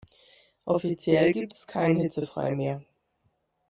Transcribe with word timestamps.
Offiziell 0.65 1.31
gibt 1.31 1.53
es 1.53 1.67
kein 1.67 1.95
Hitzefrei 1.99 2.55
mehr. 2.55 2.81